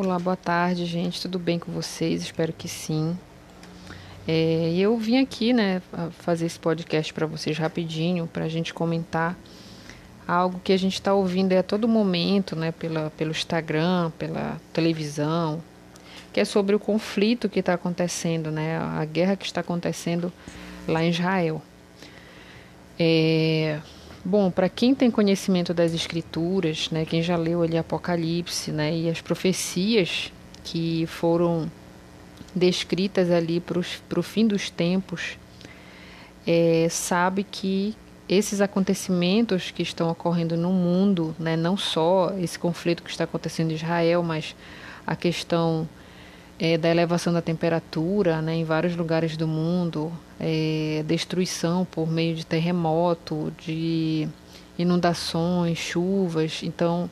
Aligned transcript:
Olá, 0.00 0.16
boa 0.16 0.36
tarde, 0.36 0.86
gente. 0.86 1.20
Tudo 1.20 1.40
bem 1.40 1.58
com 1.58 1.72
vocês? 1.72 2.22
Espero 2.22 2.52
que 2.52 2.68
sim. 2.68 3.18
É, 4.28 4.72
eu 4.76 4.96
vim 4.96 5.18
aqui, 5.18 5.52
né, 5.52 5.82
fazer 6.20 6.46
esse 6.46 6.56
podcast 6.56 7.12
para 7.12 7.26
vocês 7.26 7.58
rapidinho, 7.58 8.28
para 8.28 8.44
a 8.44 8.48
gente 8.48 8.72
comentar 8.72 9.36
algo 10.24 10.60
que 10.62 10.72
a 10.72 10.76
gente 10.76 10.94
está 10.94 11.12
ouvindo 11.12 11.52
a 11.52 11.64
todo 11.64 11.88
momento, 11.88 12.54
né, 12.54 12.70
pela, 12.70 13.10
pelo 13.16 13.32
Instagram, 13.32 14.12
pela 14.16 14.60
televisão, 14.72 15.60
que 16.32 16.38
é 16.38 16.44
sobre 16.44 16.76
o 16.76 16.78
conflito 16.78 17.48
que 17.48 17.58
está 17.58 17.74
acontecendo, 17.74 18.52
né, 18.52 18.78
a 18.78 19.04
guerra 19.04 19.34
que 19.34 19.46
está 19.46 19.62
acontecendo 19.62 20.32
lá 20.86 21.02
em 21.02 21.10
Israel. 21.10 21.60
É, 22.96 23.80
bom, 24.24 24.50
para 24.50 24.68
quem 24.68 24.94
tem 24.94 25.10
conhecimento 25.10 25.72
das 25.72 25.92
escrituras, 25.94 26.90
né, 26.90 27.04
quem 27.04 27.22
já 27.22 27.36
leu 27.36 27.62
ali 27.62 27.76
Apocalipse, 27.78 28.70
né, 28.70 28.94
e 28.94 29.08
as 29.08 29.20
profecias 29.20 30.32
que 30.64 31.06
foram 31.06 31.70
descritas 32.54 33.30
ali 33.30 33.60
para 33.60 33.78
o 33.78 34.22
fim 34.22 34.46
dos 34.46 34.70
tempos, 34.70 35.38
é, 36.46 36.88
sabe 36.90 37.44
que 37.44 37.94
esses 38.28 38.60
acontecimentos 38.60 39.70
que 39.70 39.82
estão 39.82 40.10
ocorrendo 40.10 40.56
no 40.56 40.72
mundo, 40.72 41.34
né, 41.38 41.56
não 41.56 41.76
só 41.76 42.34
esse 42.38 42.58
conflito 42.58 43.02
que 43.02 43.10
está 43.10 43.24
acontecendo 43.24 43.70
em 43.70 43.74
Israel, 43.74 44.22
mas 44.22 44.54
a 45.06 45.16
questão 45.16 45.88
é, 46.58 46.76
da 46.76 46.88
elevação 46.88 47.32
da 47.32 47.40
temperatura 47.40 48.42
né, 48.42 48.56
em 48.56 48.64
vários 48.64 48.96
lugares 48.96 49.36
do 49.36 49.46
mundo, 49.46 50.12
é, 50.40 51.04
destruição 51.06 51.84
por 51.84 52.10
meio 52.10 52.34
de 52.34 52.44
terremoto, 52.44 53.52
de 53.58 54.28
inundações, 54.78 55.78
chuvas. 55.78 56.62
Então, 56.62 57.08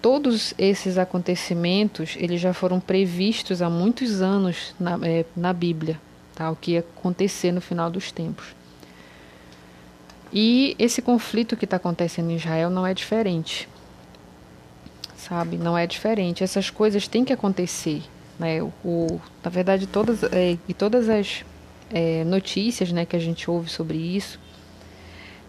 todos 0.00 0.54
esses 0.58 0.96
acontecimentos 0.96 2.16
eles 2.18 2.40
já 2.40 2.54
foram 2.54 2.80
previstos 2.80 3.60
há 3.60 3.68
muitos 3.68 4.22
anos 4.22 4.74
na, 4.80 4.98
é, 5.02 5.24
na 5.36 5.52
Bíblia, 5.52 6.00
tá? 6.34 6.50
o 6.50 6.56
que 6.56 6.72
ia 6.72 6.80
acontecer 6.80 7.52
no 7.52 7.60
final 7.60 7.90
dos 7.90 8.10
tempos. 8.10 8.54
E 10.32 10.74
esse 10.78 11.02
conflito 11.02 11.58
que 11.58 11.66
está 11.66 11.76
acontecendo 11.76 12.30
em 12.30 12.36
Israel 12.36 12.70
não 12.70 12.86
é 12.86 12.94
diferente, 12.94 13.68
sabe? 15.14 15.58
Não 15.58 15.76
é 15.76 15.86
diferente. 15.86 16.42
Essas 16.42 16.70
coisas 16.70 17.06
têm 17.06 17.22
que 17.22 17.34
acontecer. 17.34 18.02
Né? 18.38 18.62
O, 18.84 19.20
na 19.44 19.50
verdade, 19.50 19.86
todas, 19.86 20.22
é, 20.24 20.56
e 20.68 20.74
todas 20.74 21.08
as 21.08 21.44
é, 21.90 22.24
notícias 22.24 22.90
né, 22.92 23.04
que 23.04 23.16
a 23.16 23.20
gente 23.20 23.50
ouve 23.50 23.70
sobre 23.70 23.98
isso, 23.98 24.38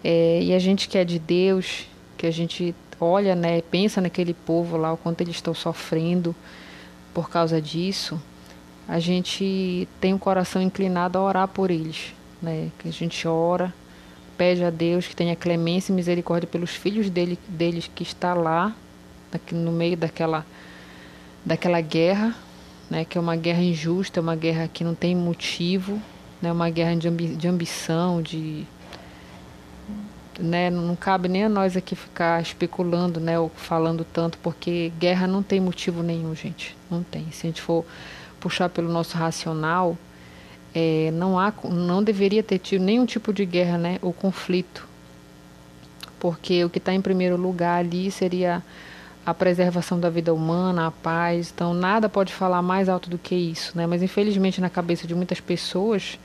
é, 0.03 0.41
e 0.41 0.53
a 0.53 0.59
gente 0.59 0.87
que 0.87 0.97
é 0.97 1.05
de 1.05 1.17
Deus, 1.17 1.87
que 2.17 2.27
a 2.27 2.31
gente 2.31 2.75
olha, 2.99 3.35
né, 3.35 3.61
pensa 3.61 4.01
naquele 4.01 4.33
povo 4.33 4.77
lá, 4.77 4.93
o 4.93 4.97
quanto 4.97 5.21
eles 5.21 5.35
estão 5.35 5.53
sofrendo 5.53 6.35
por 7.13 7.29
causa 7.29 7.61
disso, 7.61 8.21
a 8.87 8.99
gente 8.99 9.87
tem 9.99 10.13
o 10.13 10.15
um 10.17 10.19
coração 10.19 10.61
inclinado 10.61 11.17
a 11.17 11.21
orar 11.21 11.47
por 11.47 11.71
eles, 11.71 12.13
né? 12.41 12.69
Que 12.79 12.89
a 12.89 12.91
gente 12.91 13.27
ora, 13.27 13.73
pede 14.37 14.63
a 14.63 14.69
Deus 14.69 15.07
que 15.07 15.15
tenha 15.15 15.35
clemência 15.35 15.91
e 15.91 15.95
misericórdia 15.95 16.47
pelos 16.47 16.71
filhos 16.71 17.09
dele, 17.09 17.39
deles 17.47 17.89
que 17.93 18.03
está 18.03 18.33
lá, 18.33 18.75
no 19.51 19.71
meio 19.71 19.95
daquela, 19.95 20.45
daquela 21.45 21.79
guerra, 21.79 22.35
né, 22.93 23.03
que 23.03 23.17
é 23.17 23.21
uma 23.21 23.35
guerra 23.35 23.63
injusta, 23.63 24.21
uma 24.21 24.35
guerra 24.35 24.69
que 24.71 24.83
não 24.83 24.93
tem 24.93 25.15
motivo, 25.15 25.99
né, 26.39 26.51
uma 26.51 26.69
guerra 26.69 26.95
de, 26.95 27.07
ambi 27.07 27.29
de 27.29 27.47
ambição, 27.47 28.21
de 28.21 28.67
né, 30.39 30.69
não 30.69 30.95
cabe 30.95 31.27
nem 31.27 31.45
a 31.45 31.49
nós 31.49 31.75
aqui 31.75 31.95
ficar 31.95 32.39
especulando, 32.39 33.19
né, 33.19 33.39
ou 33.39 33.49
falando 33.49 34.05
tanto, 34.05 34.37
porque 34.43 34.93
guerra 34.99 35.25
não 35.25 35.41
tem 35.41 35.59
motivo 35.59 36.03
nenhum, 36.03 36.35
gente, 36.35 36.77
não 36.87 37.01
tem. 37.01 37.25
Se 37.31 37.47
a 37.47 37.49
gente 37.49 37.63
for 37.63 37.83
puxar 38.39 38.69
pelo 38.69 38.91
nosso 38.91 39.17
racional, 39.17 39.97
é, 40.75 41.09
não 41.15 41.39
há, 41.39 41.51
não 41.63 42.03
deveria 42.03 42.43
ter 42.43 42.59
tido 42.59 42.83
nenhum 42.83 43.07
tipo 43.07 43.33
de 43.33 43.43
guerra, 43.43 43.79
né, 43.79 43.97
ou 44.03 44.13
conflito, 44.13 44.87
porque 46.19 46.63
o 46.63 46.69
que 46.69 46.77
está 46.77 46.93
em 46.93 47.01
primeiro 47.01 47.37
lugar 47.37 47.79
ali 47.79 48.11
seria 48.11 48.61
a 49.25 49.33
preservação 49.33 49.99
da 49.99 50.09
vida 50.09 50.33
humana, 50.33 50.87
a 50.87 50.91
paz. 50.91 51.51
Então, 51.53 51.73
nada 51.73 52.09
pode 52.09 52.33
falar 52.33 52.61
mais 52.61 52.89
alto 52.89 53.09
do 53.09 53.17
que 53.17 53.33
isso, 53.35 53.77
né? 53.77 53.87
Mas, 53.87 54.03
infelizmente, 54.03 54.59
na 54.59 54.69
cabeça 54.69 55.07
de 55.07 55.15
muitas 55.15 55.39
pessoas, 55.39 56.19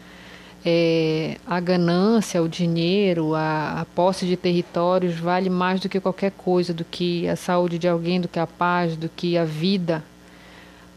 é, 0.64 1.36
a 1.46 1.60
ganância, 1.60 2.42
o 2.42 2.48
dinheiro, 2.48 3.34
a, 3.34 3.82
a 3.82 3.84
posse 3.84 4.26
de 4.26 4.36
territórios 4.36 5.14
vale 5.16 5.48
mais 5.48 5.80
do 5.80 5.88
que 5.88 6.00
qualquer 6.00 6.32
coisa, 6.32 6.74
do 6.74 6.84
que 6.84 7.28
a 7.28 7.36
saúde 7.36 7.78
de 7.78 7.86
alguém, 7.86 8.20
do 8.20 8.28
que 8.28 8.38
a 8.38 8.46
paz, 8.46 8.96
do 8.96 9.08
que 9.08 9.38
a 9.38 9.44
vida, 9.44 10.02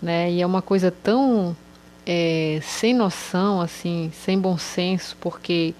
né? 0.01 0.31
E 0.31 0.41
é 0.41 0.45
uma 0.45 0.61
coisa 0.61 0.91
tão 0.91 1.55
é, 2.05 2.59
sem 2.63 2.95
noção, 2.95 3.61
assim, 3.61 4.11
sem 4.13 4.39
bom 4.39 4.57
senso, 4.57 5.15
porque 5.21 5.75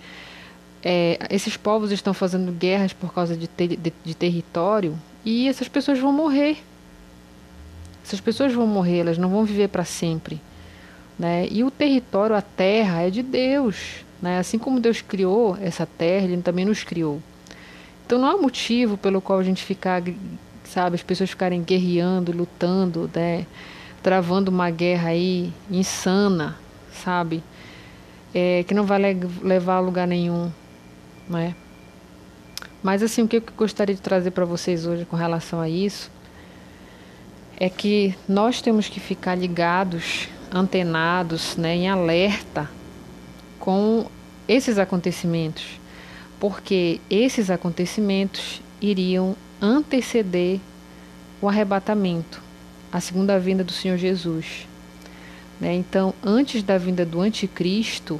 é, 0.83 1.17
esses 1.31 1.57
povos 1.57 1.91
estão 1.91 2.13
fazendo 2.13 2.51
guerras 2.51 2.93
por 2.93 3.11
causa 3.11 3.35
de, 3.35 3.47
ter, 3.47 3.69
de, 3.75 3.91
de 4.03 4.13
território 4.13 4.95
e 5.23 5.47
essas 5.47 5.67
pessoas 5.67 5.99
vão 5.99 6.11
morrer. 6.11 6.57
Essas 8.03 8.19
pessoas 8.19 8.53
vão 8.53 8.65
morrer, 8.65 8.99
elas 8.99 9.17
não 9.17 9.29
vão 9.29 9.45
viver 9.45 9.69
para 9.69 9.85
sempre. 9.85 10.41
Né? 11.17 11.47
E 11.51 11.63
o 11.63 11.69
território, 11.69 12.35
a 12.35 12.41
terra, 12.41 13.01
é 13.03 13.09
de 13.09 13.21
Deus. 13.21 14.03
Né? 14.21 14.39
Assim 14.39 14.57
como 14.57 14.79
Deus 14.79 15.01
criou 15.01 15.57
essa 15.61 15.85
terra, 15.85 16.25
Ele 16.25 16.41
também 16.41 16.65
nos 16.65 16.83
criou. 16.83 17.21
Então 18.05 18.19
não 18.19 18.27
há 18.27 18.37
motivo 18.37 18.97
pelo 18.97 19.21
qual 19.21 19.39
a 19.39 19.43
gente 19.43 19.63
ficar, 19.63 20.01
sabe, 20.63 20.95
as 20.95 21.03
pessoas 21.03 21.29
ficarem 21.29 21.61
guerreando, 21.61 22.31
lutando, 22.31 23.09
né? 23.13 23.45
travando 24.01 24.49
uma 24.49 24.69
guerra 24.69 25.09
aí 25.09 25.53
insana, 25.69 26.57
sabe? 26.91 27.43
É, 28.33 28.63
que 28.67 28.73
não 28.73 28.85
vai 28.85 28.99
levar 29.43 29.75
a 29.75 29.79
lugar 29.79 30.07
nenhum, 30.07 30.51
né? 31.29 31.55
Mas 32.83 33.03
assim, 33.03 33.23
o 33.23 33.27
que 33.27 33.37
eu 33.37 33.43
gostaria 33.55 33.93
de 33.93 34.01
trazer 34.01 34.31
para 34.31 34.45
vocês 34.45 34.85
hoje 34.85 35.05
com 35.05 35.15
relação 35.15 35.59
a 35.59 35.69
isso 35.69 36.09
é 37.59 37.69
que 37.69 38.15
nós 38.27 38.59
temos 38.59 38.89
que 38.89 38.99
ficar 38.99 39.35
ligados, 39.35 40.27
antenados, 40.51 41.55
né, 41.55 41.75
em 41.75 41.89
alerta 41.89 42.69
com 43.59 44.07
esses 44.47 44.79
acontecimentos, 44.79 45.79
porque 46.39 46.99
esses 47.07 47.51
acontecimentos 47.51 48.61
iriam 48.81 49.35
anteceder 49.61 50.59
o 51.39 51.47
arrebatamento, 51.47 52.41
a 52.91 52.99
segunda 52.99 53.37
vinda 53.39 53.63
do 53.63 53.71
Senhor 53.71 53.97
Jesus. 53.97 54.67
Né? 55.59 55.75
Então, 55.75 56.15
antes 56.23 56.63
da 56.63 56.79
vinda 56.79 57.05
do 57.05 57.21
anticristo, 57.21 58.19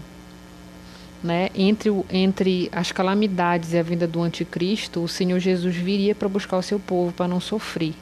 né, 1.24 1.50
entre, 1.54 1.90
o, 1.90 2.06
entre 2.10 2.70
as 2.72 2.92
calamidades 2.92 3.74
e 3.74 3.78
a 3.78 3.84
vinda 3.84 4.08
do 4.08 4.22
anticristo, 4.22 5.04
o 5.04 5.08
Senhor 5.08 5.40
Jesus 5.40 5.76
viria 5.76 6.16
para 6.16 6.28
buscar 6.28 6.58
o 6.58 6.64
seu 6.64 6.80
povo 6.80 7.12
para 7.12 7.28
não 7.28 7.40
sofrer. 7.40 7.94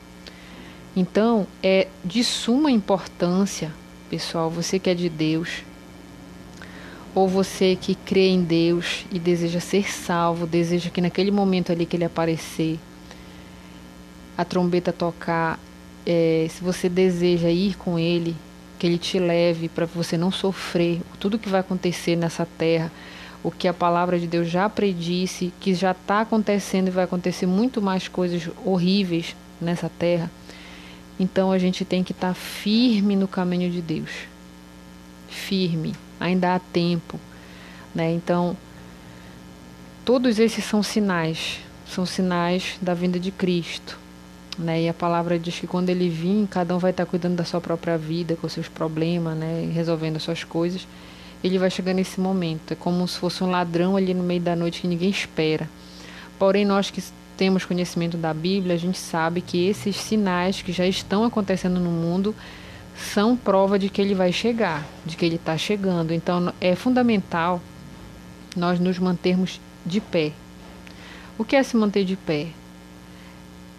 Então, 0.95 1.45
é 1.61 1.87
de 2.03 2.23
suma 2.23 2.71
importância, 2.71 3.71
pessoal, 4.09 4.49
você 4.49 4.79
que 4.79 4.89
é 4.89 4.95
de 4.95 5.09
Deus, 5.09 5.63
ou 7.13 7.27
você 7.27 7.75
que 7.75 7.95
crê 7.95 8.29
em 8.29 8.41
Deus 8.41 9.05
e 9.11 9.19
deseja 9.19 9.59
ser 9.59 9.91
salvo, 9.91 10.47
deseja 10.47 10.89
que 10.89 11.01
naquele 11.01 11.31
momento 11.31 11.71
ali 11.71 11.85
que 11.85 11.95
ele 11.95 12.05
aparecer, 12.05 12.79
a 14.37 14.45
trombeta 14.45 14.93
tocar, 14.93 15.59
é, 16.05 16.47
se 16.49 16.63
você 16.63 16.87
deseja 16.87 17.49
ir 17.49 17.75
com 17.77 17.99
ele, 17.99 18.35
que 18.79 18.87
ele 18.87 18.97
te 18.97 19.19
leve 19.19 19.67
para 19.67 19.85
você 19.85 20.17
não 20.17 20.31
sofrer 20.31 21.01
tudo 21.19 21.37
que 21.37 21.49
vai 21.49 21.59
acontecer 21.59 22.15
nessa 22.15 22.47
terra, 22.57 22.89
o 23.43 23.51
que 23.51 23.67
a 23.67 23.73
palavra 23.73 24.17
de 24.17 24.25
Deus 24.25 24.49
já 24.49 24.69
predisse, 24.69 25.53
que 25.59 25.73
já 25.73 25.91
está 25.91 26.21
acontecendo 26.21 26.87
e 26.87 26.91
vai 26.91 27.03
acontecer 27.03 27.45
muito 27.45 27.81
mais 27.81 28.07
coisas 28.07 28.49
horríveis 28.65 29.35
nessa 29.59 29.89
terra. 29.89 30.31
Então 31.19 31.51
a 31.51 31.57
gente 31.57 31.83
tem 31.83 32.03
que 32.03 32.13
estar 32.13 32.29
tá 32.29 32.33
firme 32.33 33.17
no 33.17 33.27
caminho 33.27 33.69
de 33.69 33.81
Deus. 33.81 34.11
Firme, 35.27 35.93
ainda 36.17 36.55
há 36.55 36.59
tempo, 36.59 37.19
né? 37.93 38.13
Então 38.13 38.55
todos 40.05 40.39
esses 40.39 40.63
são 40.63 40.81
sinais, 40.81 41.59
são 41.85 42.05
sinais 42.05 42.77
da 42.81 42.93
vinda 42.93 43.19
de 43.19 43.29
Cristo. 43.29 43.98
Né? 44.59 44.83
E 44.83 44.89
a 44.89 44.93
palavra 44.93 45.39
diz 45.39 45.57
que 45.57 45.65
quando 45.65 45.89
ele 45.89 46.09
vir, 46.09 46.45
cada 46.49 46.75
um 46.75 46.79
vai 46.79 46.91
estar 46.91 47.05
cuidando 47.05 47.37
da 47.37 47.45
sua 47.45 47.61
própria 47.61 47.97
vida, 47.97 48.35
com 48.35 48.49
seus 48.49 48.67
problemas, 48.67 49.37
né? 49.37 49.71
resolvendo 49.73 50.17
as 50.17 50.23
suas 50.23 50.43
coisas. 50.43 50.85
Ele 51.41 51.57
vai 51.57 51.71
chegar 51.71 51.93
nesse 51.93 52.19
momento. 52.19 52.73
É 52.73 52.75
como 52.75 53.07
se 53.07 53.17
fosse 53.17 53.41
um 53.41 53.49
ladrão 53.49 53.95
ali 53.95 54.13
no 54.13 54.21
meio 54.21 54.41
da 54.41 54.57
noite 54.57 54.81
que 54.81 54.87
ninguém 54.87 55.09
espera. 55.09 55.69
Porém, 56.37 56.65
nós 56.65 56.91
que 56.91 57.01
temos 57.37 57.63
conhecimento 57.63 58.17
da 58.17 58.33
Bíblia, 58.33 58.75
a 58.75 58.77
gente 58.77 58.97
sabe 58.97 59.39
que 59.39 59.65
esses 59.65 59.95
sinais 59.95 60.61
que 60.61 60.73
já 60.73 60.85
estão 60.85 61.23
acontecendo 61.23 61.79
no 61.79 61.89
mundo 61.89 62.35
são 63.13 63.37
prova 63.37 63.79
de 63.79 63.87
que 63.87 64.01
ele 64.01 64.13
vai 64.13 64.33
chegar, 64.33 64.85
de 65.05 65.15
que 65.15 65.25
ele 65.25 65.37
está 65.37 65.57
chegando. 65.57 66.13
Então, 66.13 66.53
é 66.59 66.75
fundamental 66.75 67.61
nós 68.57 68.77
nos 68.77 68.99
mantermos 68.99 69.61
de 69.85 70.01
pé. 70.01 70.33
O 71.37 71.45
que 71.45 71.55
é 71.55 71.63
se 71.63 71.77
manter 71.77 72.03
de 72.03 72.17
pé? 72.17 72.47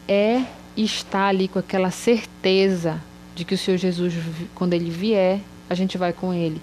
É 0.08 0.42
está 0.76 1.26
ali 1.26 1.48
com 1.48 1.58
aquela 1.58 1.90
certeza 1.90 3.00
de 3.34 3.44
que 3.44 3.54
o 3.54 3.58
Senhor 3.58 3.76
Jesus, 3.76 4.14
quando 4.54 4.74
ele 4.74 4.90
vier, 4.90 5.40
a 5.68 5.74
gente 5.74 5.96
vai 5.96 6.12
com 6.12 6.32
ele. 6.32 6.60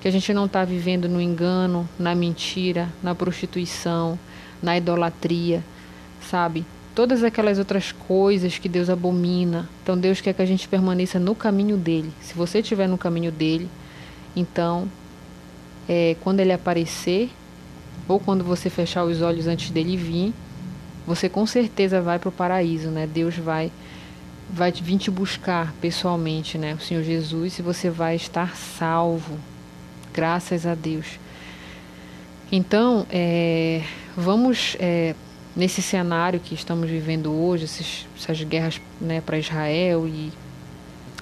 Que 0.00 0.08
a 0.08 0.10
gente 0.10 0.32
não 0.32 0.46
está 0.46 0.64
vivendo 0.64 1.08
no 1.08 1.20
engano, 1.20 1.88
na 1.98 2.14
mentira, 2.14 2.88
na 3.02 3.14
prostituição, 3.14 4.18
na 4.62 4.76
idolatria, 4.76 5.62
sabe? 6.20 6.64
Todas 6.94 7.22
aquelas 7.22 7.58
outras 7.58 7.92
coisas 7.92 8.58
que 8.58 8.68
Deus 8.68 8.90
abomina. 8.90 9.68
Então 9.82 9.96
Deus 9.96 10.20
quer 10.20 10.34
que 10.34 10.42
a 10.42 10.46
gente 10.46 10.68
permaneça 10.68 11.18
no 11.18 11.34
caminho 11.34 11.76
dele. 11.76 12.12
Se 12.20 12.34
você 12.34 12.60
estiver 12.60 12.88
no 12.88 12.98
caminho 12.98 13.30
dele, 13.30 13.68
então 14.34 14.88
é, 15.88 16.16
quando 16.22 16.40
ele 16.40 16.52
aparecer, 16.52 17.30
ou 18.08 18.18
quando 18.18 18.42
você 18.42 18.68
fechar 18.68 19.04
os 19.04 19.22
olhos 19.22 19.46
antes 19.46 19.70
dele 19.70 19.96
vir, 19.96 20.34
você 21.10 21.28
com 21.28 21.44
certeza 21.44 22.00
vai 22.00 22.20
para 22.20 22.28
o 22.28 22.32
paraíso, 22.32 22.88
né? 22.88 23.04
Deus 23.04 23.36
vai 23.36 23.72
vai 24.48 24.70
vir 24.70 24.96
te 24.96 25.10
buscar 25.10 25.72
pessoalmente, 25.80 26.56
né? 26.56 26.74
O 26.74 26.80
Senhor 26.80 27.02
Jesus, 27.02 27.58
e 27.58 27.62
você 27.62 27.90
vai 27.90 28.14
estar 28.14 28.56
salvo, 28.56 29.36
graças 30.12 30.66
a 30.66 30.74
Deus. 30.76 31.18
Então, 32.50 33.06
é, 33.10 33.82
vamos 34.16 34.76
é, 34.78 35.16
nesse 35.54 35.82
cenário 35.82 36.38
que 36.38 36.54
estamos 36.54 36.88
vivendo 36.88 37.32
hoje, 37.32 37.64
esses, 37.64 38.06
essas 38.16 38.42
guerras 38.42 38.80
né, 39.00 39.20
para 39.20 39.38
Israel 39.38 40.06
e, 40.06 40.32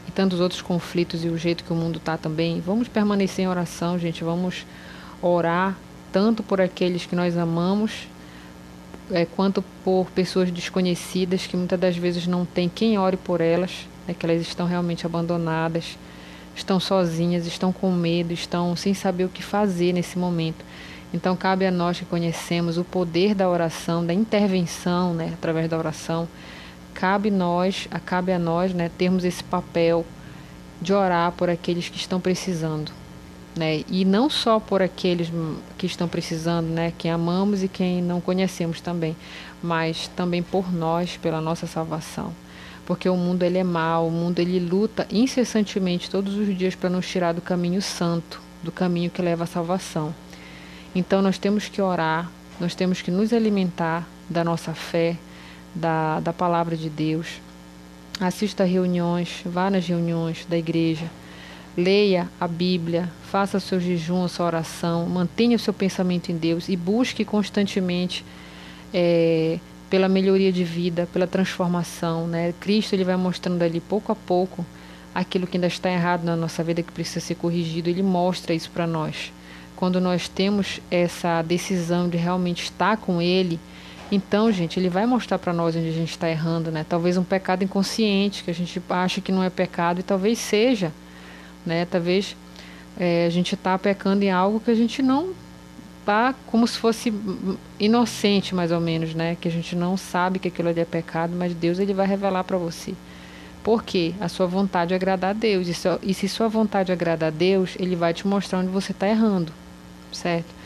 e 0.07 0.11
tantos 0.15 0.39
outros 0.39 0.61
conflitos 0.61 1.25
e 1.25 1.29
o 1.29 1.39
jeito 1.39 1.65
que 1.65 1.73
o 1.73 1.77
mundo 1.77 1.97
está 1.97 2.19
também, 2.19 2.61
vamos 2.61 2.89
permanecer 2.89 3.45
em 3.45 3.49
oração, 3.49 3.99
gente. 3.99 4.23
Vamos 4.23 4.67
orar 5.23 5.77
tanto 6.13 6.43
por 6.43 6.61
aqueles 6.61 7.07
que 7.07 7.17
nós 7.17 7.37
amamos 7.39 8.07
é, 9.11 9.25
quanto 9.25 9.63
por 9.85 10.11
pessoas 10.11 10.51
desconhecidas 10.51 11.47
que 11.47 11.57
muitas 11.57 11.79
das 11.79 11.97
vezes 11.97 12.27
não 12.27 12.45
tem 12.45 12.69
quem 12.69 12.99
ore 12.99 13.17
por 13.17 13.41
elas, 13.41 13.87
é 14.07 14.15
que 14.15 14.25
elas 14.25 14.41
estão 14.41 14.67
realmente 14.67 15.07
abandonadas, 15.07 15.99
estão 16.55 16.79
sozinhas, 16.81 17.47
estão 17.47 17.73
com 17.73 17.91
medo, 17.91 18.33
estão 18.33 18.75
sem 18.77 18.95
saber 18.95 19.25
o 19.25 19.29
que 19.29 19.43
fazer 19.43 19.93
nesse 19.93 20.19
momento. 20.19 20.65
Então 21.13 21.35
cabe 21.37 21.67
a 21.67 21.71
nós 21.71 21.99
que 21.99 22.05
conhecemos 22.05 22.77
o 22.77 22.85
poder 22.85 23.35
da 23.35 23.49
oração, 23.49 24.05
da 24.05 24.13
intervenção, 24.13 25.15
né, 25.15 25.33
através 25.35 25.69
da 25.69 25.79
oração, 25.79 26.29
cabe 26.93 27.31
nós, 27.31 27.89
cabe 28.05 28.33
a 28.33 28.39
nós, 28.39 28.75
né, 28.75 28.91
termos 28.99 29.25
esse 29.25 29.43
papel 29.43 30.05
de 30.81 30.93
orar 30.93 31.33
por 31.33 31.49
aqueles 31.49 31.89
que 31.89 31.97
estão 31.97 32.21
precisando 32.21 32.98
né? 33.59 33.85
E 33.89 34.05
não 34.05 34.31
só 34.31 34.61
por 34.61 34.81
aqueles 34.81 35.31
que 35.77 35.87
estão 35.87 36.09
precisando, 36.09 36.69
né? 36.69 36.93
Quem 36.97 37.11
amamos 37.11 37.63
e 37.63 37.69
quem 37.69 38.01
não 38.01 38.21
conhecemos 38.21 38.81
também, 38.81 39.17
mas 39.63 40.09
também 40.17 40.43
por 40.43 40.73
nós, 40.73 41.17
pela 41.17 41.41
nossa 41.41 41.67
salvação. 41.67 42.33
Porque 42.87 43.09
o 43.09 43.17
mundo 43.17 43.43
ele 43.43 43.59
é 43.59 43.65
mau, 43.65 44.07
o 44.07 44.11
mundo 44.11 44.39
ele 44.39 44.61
luta 44.61 45.07
incessantemente 45.11 46.09
todos 46.09 46.35
os 46.37 46.57
dias 46.57 46.75
para 46.75 46.89
nos 46.89 47.07
tirar 47.07 47.35
do 47.35 47.43
caminho 47.43 47.83
santo, 47.83 48.41
do 48.63 48.73
caminho 48.73 49.11
que 49.11 49.21
leva 49.21 49.45
à 49.45 49.47
salvação. 49.47 50.15
Então 50.95 51.21
nós 51.21 51.37
temos 51.37 51.69
que 51.69 51.83
orar, 51.83 52.31
nós 52.59 52.75
temos 52.75 53.03
que 53.03 53.11
nos 53.11 53.33
alimentar 53.33 54.09
da 54.31 54.43
nossa 54.43 54.73
fé, 54.73 55.17
da, 55.75 56.21
da 56.21 56.33
palavra 56.33 56.77
de 56.77 56.89
Deus. 56.89 57.41
Assista 58.21 58.63
a 58.63 58.67
reuniões, 58.67 59.43
vá 59.45 59.69
nas 59.69 59.87
reuniões 59.87 60.47
da 60.49 60.57
igreja 60.57 61.11
Leia 61.77 62.29
a 62.41 62.49
Bíblia, 62.49 63.09
faça 63.31 63.61
seu 63.61 63.81
jejum, 63.81 64.27
sua 64.27 64.47
oração, 64.47 65.07
mantenha 65.07 65.57
o 65.57 65.59
seu 65.59 65.73
pensamento 65.73 66.33
em 66.33 66.37
Deus 66.37 66.69
e 66.69 66.77
busque 66.77 67.25
constantemente 67.25 68.25
é, 68.93 69.59
pela 69.89 70.09
melhoria 70.09 70.53
de 70.53 70.65
vida, 70.65 71.09
pela 71.13 71.27
transformação. 71.27 72.27
Né? 72.27 72.53
Cristo 72.61 72.95
ele 72.95 73.05
vai 73.05 73.17
mostrando 73.17 73.63
ali 73.63 73.81
pouco 73.81 74.13
a 74.13 74.17
pouco 74.17 74.65
aquilo 75.15 75.47
que 75.47 75.57
ainda 75.57 75.67
está 75.67 75.91
errado 75.91 76.25
na 76.25 76.37
nossa 76.37 76.63
vida, 76.63 76.83
que 76.83 76.93
precisa 76.93 77.21
ser 77.21 77.35
corrigido. 77.35 77.89
Ele 77.89 78.03
mostra 78.03 78.55
isso 78.55 78.71
para 78.71 78.87
nós. 78.87 79.33
Quando 79.77 80.01
nós 80.01 80.29
temos 80.29 80.81
essa 80.91 81.43
decisão 81.43 82.09
de 82.09 82.17
realmente 82.17 82.65
estar 82.65 82.97
com 82.97 83.23
Ele, 83.23 83.59
então, 84.11 84.51
gente, 84.51 84.79
Ele 84.79 84.89
vai 84.89 85.07
mostrar 85.07 85.39
para 85.39 85.53
nós 85.53 85.77
onde 85.77 85.89
a 85.89 85.93
gente 85.93 86.11
está 86.11 86.29
errando. 86.29 86.71
Né? 86.71 86.85
Talvez 86.89 87.17
um 87.17 87.25
pecado 87.25 87.63
inconsciente, 87.63 88.43
que 88.43 88.51
a 88.51 88.55
gente 88.55 88.83
acha 88.89 89.21
que 89.21 89.31
não 89.31 89.43
é 89.43 89.51
pecado, 89.51 90.01
e 90.01 90.03
talvez 90.03 90.39
seja 90.39 90.93
né? 91.69 91.87
Talvez 91.87 92.35
é, 92.99 93.27
a 93.27 93.31
gente 93.31 93.55
está 93.55 93.79
pecando 93.79 94.25
em 94.25 94.31
algo 94.31 94.59
que 94.59 94.71
a 94.71 94.75
gente 94.75 95.03
não 95.03 95.33
está 96.01 96.35
como 96.47 96.67
se 96.67 96.79
fosse 96.79 97.13
inocente, 97.79 98.55
mais 98.55 98.73
ou 98.73 98.81
menos, 98.81 99.15
né? 99.15 99.37
Que 99.41 99.47
a 99.47 99.51
gente 99.51 99.77
não 99.77 99.97
sabe 99.97 100.39
que 100.39 100.49
aquilo 100.49 100.71
ali 100.71 100.81
é 100.81 100.85
pecado, 100.85 101.35
mas 101.37 101.55
Deus 101.55 101.79
ele 101.79 101.93
vai 101.93 102.07
revelar 102.07 102.43
para 102.45 102.57
você. 102.57 102.95
Porque 103.63 104.15
a 104.19 104.29
sua 104.29 104.47
vontade 104.47 104.95
é 104.95 104.97
agradar 104.97 105.31
a 105.31 105.33
Deus. 105.35 105.69
E, 105.69 106.11
e 106.11 106.15
se 106.15 106.29
sua 106.29 106.49
vontade 106.49 106.91
é 106.91 106.95
agradar 106.95 107.29
a 107.29 107.31
Deus, 107.31 107.77
Ele 107.79 107.95
vai 107.95 108.15
te 108.15 108.27
mostrar 108.27 108.61
onde 108.61 108.69
você 108.69 108.93
está 108.93 109.07
errando, 109.07 109.53
certo? 110.11 110.59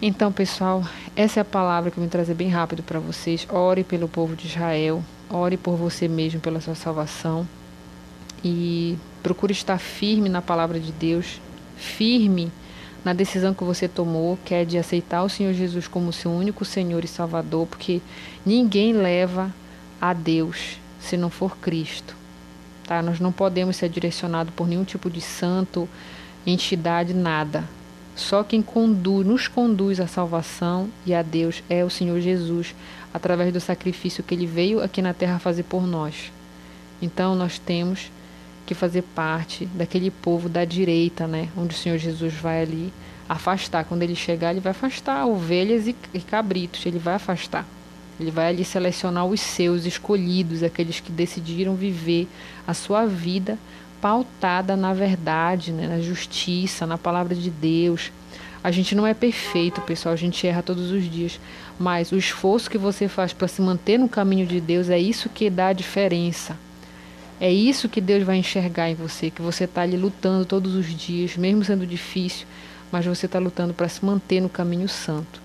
Então, 0.00 0.32
pessoal, 0.32 0.82
essa 1.14 1.40
é 1.40 1.42
a 1.42 1.44
palavra 1.44 1.90
que 1.90 1.98
eu 1.98 2.02
vim 2.02 2.08
trazer 2.08 2.32
bem 2.32 2.48
rápido 2.48 2.82
para 2.82 2.98
vocês. 2.98 3.46
Ore 3.50 3.84
pelo 3.84 4.08
povo 4.08 4.34
de 4.34 4.46
Israel, 4.46 5.04
ore 5.28 5.58
por 5.58 5.76
você 5.76 6.08
mesmo, 6.08 6.40
pela 6.40 6.58
sua 6.58 6.74
salvação. 6.74 7.46
E 8.42 8.98
Procure 9.22 9.52
estar 9.52 9.78
firme 9.78 10.30
na 10.30 10.40
palavra 10.40 10.80
de 10.80 10.92
Deus, 10.92 11.40
firme 11.76 12.50
na 13.04 13.12
decisão 13.12 13.52
que 13.52 13.64
você 13.64 13.86
tomou, 13.86 14.38
que 14.44 14.54
é 14.54 14.64
de 14.64 14.78
aceitar 14.78 15.22
o 15.22 15.28
Senhor 15.28 15.52
Jesus 15.52 15.86
como 15.86 16.12
seu 16.12 16.30
único 16.30 16.64
Senhor 16.64 17.04
e 17.04 17.08
Salvador, 17.08 17.66
porque 17.66 18.00
ninguém 18.44 18.94
leva 18.94 19.54
a 20.00 20.14
Deus 20.14 20.78
se 20.98 21.18
não 21.18 21.28
for 21.28 21.58
Cristo. 21.58 22.16
Tá? 22.84 23.02
Nós 23.02 23.20
não 23.20 23.30
podemos 23.30 23.76
ser 23.76 23.90
direcionados 23.90 24.54
por 24.54 24.66
nenhum 24.66 24.84
tipo 24.84 25.10
de 25.10 25.20
santo, 25.20 25.86
entidade, 26.46 27.12
nada. 27.12 27.64
Só 28.16 28.42
quem 28.42 28.62
conduz, 28.62 29.26
nos 29.26 29.48
conduz 29.48 30.00
à 30.00 30.06
salvação 30.06 30.88
e 31.04 31.14
a 31.14 31.22
Deus 31.22 31.62
é 31.68 31.84
o 31.84 31.90
Senhor 31.90 32.18
Jesus, 32.20 32.74
através 33.12 33.52
do 33.52 33.60
sacrifício 33.60 34.24
que 34.24 34.34
ele 34.34 34.46
veio 34.46 34.82
aqui 34.82 35.02
na 35.02 35.12
terra 35.12 35.38
fazer 35.38 35.64
por 35.64 35.86
nós. 35.86 36.32
Então 37.02 37.34
nós 37.34 37.58
temos 37.58 38.10
que 38.70 38.74
fazer 38.74 39.02
parte 39.02 39.66
daquele 39.66 40.12
povo 40.12 40.48
da 40.48 40.64
direita, 40.64 41.26
né? 41.26 41.48
Onde 41.56 41.74
o 41.74 41.76
Senhor 41.76 41.98
Jesus 41.98 42.32
vai 42.34 42.62
ali 42.62 42.92
afastar. 43.28 43.84
Quando 43.84 44.04
ele 44.04 44.14
chegar, 44.14 44.52
ele 44.52 44.60
vai 44.60 44.70
afastar 44.70 45.26
ovelhas 45.26 45.88
e, 45.88 46.20
cabritos, 46.20 46.86
ele 46.86 47.00
vai 47.00 47.14
afastar. 47.14 47.66
Ele 48.20 48.30
vai 48.30 48.46
ali 48.46 48.64
selecionar 48.64 49.26
os 49.26 49.40
seus 49.40 49.86
escolhidos, 49.86 50.62
aqueles 50.62 51.00
que 51.00 51.10
decidiram 51.10 51.74
viver 51.74 52.28
a 52.64 52.72
sua 52.72 53.06
vida 53.06 53.58
pautada 54.00 54.76
na 54.76 54.94
verdade, 54.94 55.72
né? 55.72 55.88
na 55.88 56.00
justiça, 56.00 56.86
na 56.86 56.96
palavra 56.96 57.34
de 57.34 57.50
Deus. 57.50 58.12
A 58.62 58.70
gente 58.70 58.94
não 58.94 59.04
é 59.04 59.14
perfeito, 59.14 59.80
pessoal, 59.80 60.12
a 60.12 60.16
gente 60.16 60.46
erra 60.46 60.62
todos 60.62 60.92
os 60.92 61.10
dias, 61.10 61.40
mas 61.76 62.12
o 62.12 62.16
esforço 62.16 62.70
que 62.70 62.78
você 62.78 63.08
faz 63.08 63.32
para 63.32 63.48
se 63.48 63.60
manter 63.60 63.98
no 63.98 64.08
caminho 64.08 64.46
de 64.46 64.60
Deus 64.60 64.88
é 64.88 64.98
isso 64.98 65.28
que 65.28 65.50
dá 65.50 65.68
a 65.68 65.72
diferença. 65.72 66.56
É 67.40 67.50
isso 67.50 67.88
que 67.88 68.02
Deus 68.02 68.22
vai 68.22 68.36
enxergar 68.36 68.90
em 68.90 68.94
você, 68.94 69.30
que 69.30 69.40
você 69.40 69.64
está 69.64 69.80
ali 69.80 69.96
lutando 69.96 70.44
todos 70.44 70.74
os 70.74 70.86
dias, 70.86 71.38
mesmo 71.38 71.64
sendo 71.64 71.86
difícil, 71.86 72.46
mas 72.92 73.06
você 73.06 73.24
está 73.24 73.38
lutando 73.38 73.72
para 73.72 73.88
se 73.88 74.04
manter 74.04 74.42
no 74.42 74.48
caminho 74.50 74.88
santo. 74.88 75.40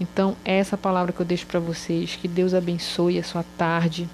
Então, 0.00 0.36
é 0.44 0.58
essa 0.58 0.76
palavra 0.76 1.12
que 1.12 1.20
eu 1.20 1.26
deixo 1.26 1.44
para 1.46 1.58
vocês. 1.58 2.16
Que 2.16 2.28
Deus 2.28 2.54
abençoe 2.54 3.18
a 3.18 3.24
sua 3.24 3.44
tarde, 3.56 4.08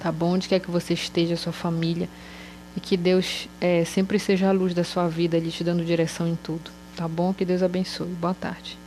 tá 0.00 0.10
bom? 0.10 0.32
Onde 0.32 0.48
quer 0.48 0.60
que 0.60 0.70
você 0.70 0.94
esteja, 0.94 1.34
a 1.34 1.36
sua 1.36 1.52
família. 1.52 2.08
E 2.74 2.80
que 2.80 2.96
Deus 2.96 3.46
é, 3.60 3.84
sempre 3.84 4.18
seja 4.18 4.48
a 4.48 4.52
luz 4.52 4.72
da 4.72 4.82
sua 4.82 5.06
vida 5.08 5.36
ali, 5.36 5.50
te 5.50 5.62
dando 5.62 5.84
direção 5.84 6.26
em 6.26 6.36
tudo, 6.36 6.70
tá 6.96 7.06
bom? 7.06 7.34
Que 7.34 7.44
Deus 7.44 7.62
abençoe. 7.62 8.08
Boa 8.08 8.34
tarde. 8.34 8.83